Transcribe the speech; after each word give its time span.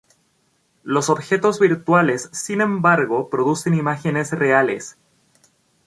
Los 0.81 1.11
objetos 1.11 1.59
virtuales 1.59 2.31
sin 2.33 2.61
embargo 2.61 3.29
producen 3.29 3.75
imágenes 3.75 4.31
reales. 4.31 4.97